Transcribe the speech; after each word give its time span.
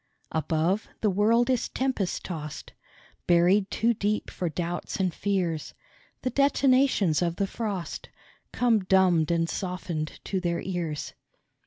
Above, 0.31 0.87
the 1.01 1.11
world 1.11 1.47
is 1.47 1.69
tempest 1.69 2.23
tossed; 2.23 2.73
Buried 3.27 3.69
too 3.69 3.93
deep 3.93 4.31
for 4.31 4.49
doubts 4.49 4.95
and 4.95 5.13
fears, 5.13 5.75
The 6.23 6.31
detonations 6.31 7.21
of 7.21 7.35
the 7.35 7.45
frost 7.45 8.09
Come 8.51 8.79
dumbed 8.79 9.29
and 9.29 9.47
softened 9.47 10.19
to 10.23 10.39
their 10.39 10.59
ears. 10.59 11.13